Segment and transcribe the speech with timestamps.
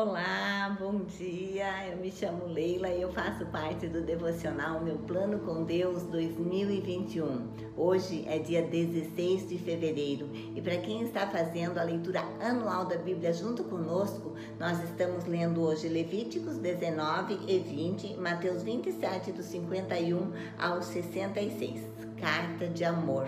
[0.00, 1.88] Olá, bom dia.
[1.90, 7.48] Eu me chamo Leila e eu faço parte do devocional Meu Plano com Deus 2021.
[7.76, 12.96] Hoje é dia 16 de fevereiro e para quem está fazendo a leitura anual da
[12.96, 20.32] Bíblia junto conosco, nós estamos lendo hoje Levíticos 19 e 20, Mateus 27 do 51
[20.60, 21.82] ao 66.
[22.20, 23.26] Carta de amor.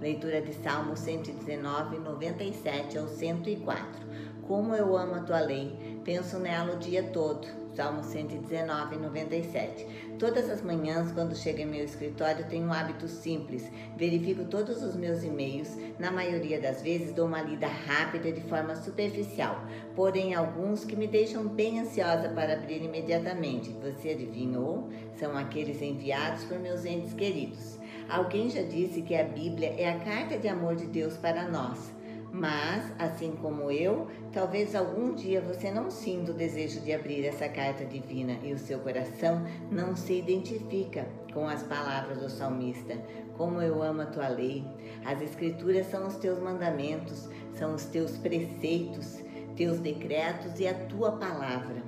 [0.00, 4.06] Leitura de Salmo 119, 97 ao 104.
[4.48, 7.46] Como eu amo a tua lei, penso nela o dia todo.
[7.76, 9.86] Salmo 119, 97.
[10.18, 13.70] Todas as manhãs, quando chego em meu escritório, tenho um hábito simples.
[13.94, 15.76] Verifico todos os meus e-mails.
[15.98, 19.62] Na maioria das vezes, dou uma lida rápida de forma superficial,
[19.94, 23.76] porém, alguns que me deixam bem ansiosa para abrir imediatamente.
[23.82, 24.88] Você adivinhou?
[25.18, 27.78] São aqueles enviados por meus entes queridos.
[28.08, 31.97] Alguém já disse que a Bíblia é a carta de amor de Deus para nós.
[32.30, 37.48] Mas, assim como eu, talvez algum dia você não sinta o desejo de abrir essa
[37.48, 42.98] carta divina e o seu coração não se identifica com as palavras do salmista.
[43.36, 44.64] Como eu amo a tua lei.
[45.04, 49.24] As escrituras são os teus mandamentos, são os teus preceitos,
[49.56, 51.82] teus decretos e a tua palavra.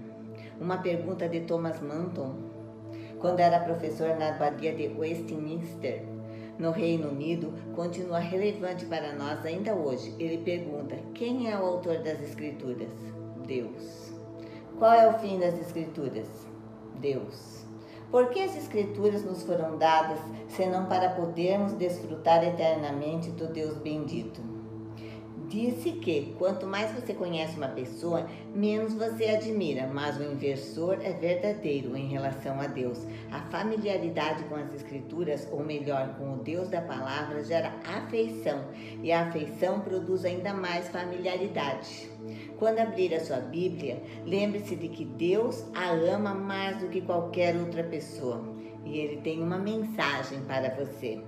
[0.58, 2.34] Uma pergunta de Thomas Manton,
[3.18, 6.02] quando era professor na abadia de Westminster,
[6.60, 10.14] no Reino Unido continua relevante para nós ainda hoje.
[10.18, 12.90] Ele pergunta: quem é o autor das Escrituras?
[13.46, 14.12] Deus.
[14.78, 16.28] Qual é o fim das Escrituras?
[17.00, 17.64] Deus.
[18.10, 24.19] Por que as Escrituras nos foram dadas senão para podermos desfrutar eternamente do Deus bendito?
[25.60, 31.12] Disse que quanto mais você conhece uma pessoa, menos você admira, mas o inversor é
[31.12, 33.06] verdadeiro em relação a Deus.
[33.30, 38.64] A familiaridade com as Escrituras, ou melhor, com o Deus da palavra, gera afeição,
[39.02, 42.08] e a afeição produz ainda mais familiaridade.
[42.58, 47.54] Quando abrir a sua Bíblia, lembre-se de que Deus a ama mais do que qualquer
[47.54, 48.42] outra pessoa,
[48.86, 51.22] e Ele tem uma mensagem para você.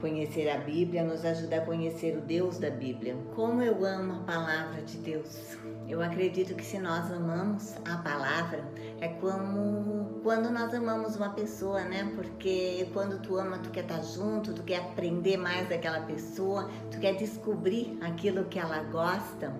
[0.00, 3.16] Conhecer a Bíblia nos ajuda a conhecer o Deus da Bíblia.
[3.34, 5.56] Como eu amo a palavra de Deus.
[5.88, 8.62] Eu acredito que se nós amamos a palavra,
[9.00, 12.12] é como quando nós amamos uma pessoa, né?
[12.14, 17.00] Porque quando tu ama, tu quer estar junto, tu quer aprender mais daquela pessoa, tu
[17.00, 19.52] quer descobrir aquilo que ela gosta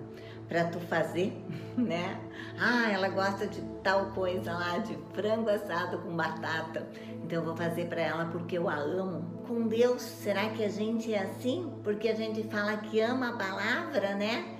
[0.49, 1.31] para tu fazer,
[1.77, 2.19] né?
[2.59, 6.85] Ah, ela gosta de tal coisa lá, de frango assado com batata.
[7.23, 9.39] Então eu vou fazer para ela porque eu a amo.
[9.47, 11.71] Com Deus, será que a gente é assim?
[11.83, 14.57] Porque a gente fala que ama a palavra, né?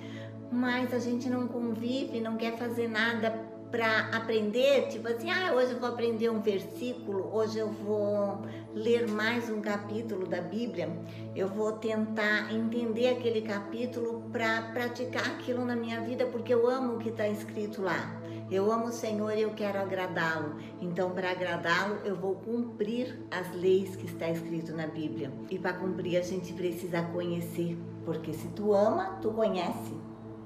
[0.50, 3.30] Mas a gente não convive, não quer fazer nada
[3.70, 8.42] para aprender, tipo assim, ah, hoje eu vou aprender um versículo, hoje eu vou
[8.74, 10.90] ler mais um capítulo da Bíblia,
[11.36, 16.94] eu vou tentar entender aquele capítulo para praticar aquilo na minha vida, porque eu amo
[16.94, 18.16] o que está escrito lá.
[18.50, 20.56] Eu amo o Senhor e eu quero agradá-lo.
[20.80, 25.30] Então, para agradá-lo, eu vou cumprir as leis que está escrito na Bíblia.
[25.48, 29.94] E para cumprir, a gente precisa conhecer, porque se tu ama, tu conhece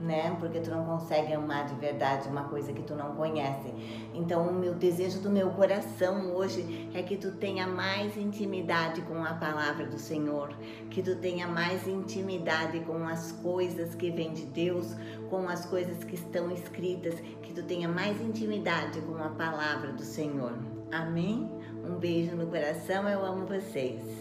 [0.04, 0.36] né?
[0.38, 3.72] Porque tu não consegue amar de verdade uma coisa que tu não conhece.
[4.14, 9.24] Então, o meu desejo do meu coração hoje é que tu tenha mais intimidade com
[9.24, 10.54] a palavra do Senhor,
[10.90, 14.94] que tu tenha mais intimidade com as coisas que vêm de Deus,
[15.30, 20.02] com as coisas que estão escritas, que tu tenha mais intimidade com a palavra do
[20.02, 20.52] Senhor.
[20.92, 21.50] Amém?
[21.84, 24.14] Um beijo no coração, eu amo vocês.